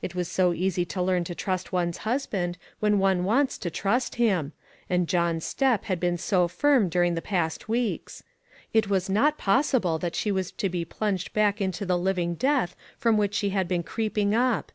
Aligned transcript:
It 0.00 0.14
is 0.14 0.28
so 0.30 0.52
easy 0.52 0.84
to 0.84 1.02
learn 1.02 1.24
to 1.24 1.34
trust 1.34 1.72
one's 1.72 1.96
husband, 2.06 2.56
when 2.78 3.00
one 3.00 3.24
wants 3.24 3.58
to 3.58 3.68
trust 3.68 4.14
him; 4.14 4.52
and 4.88 5.08
John's 5.08 5.44
step 5.44 5.86
had 5.86 5.98
been 5.98 6.18
so 6.18 6.46
firm 6.46 6.88
during 6.88 7.16
the 7.16 7.20
past 7.20 7.68
weeks. 7.68 8.22
It 8.72 8.88
was 8.88 9.10
not 9.10 9.38
possible 9.38 9.98
that 9.98 10.14
she 10.14 10.30
was 10.30 10.52
to 10.52 10.68
be 10.68 10.84
plunged 10.84 11.32
back 11.32 11.60
into 11.60 11.84
the 11.84 11.98
living 11.98 12.36
death 12.36 12.76
from 12.96 13.16
which 13.16 13.34
she 13.34 13.50
had 13.50 13.66
been 13.66 13.82
creeping 13.82 14.36
up. 14.36 14.70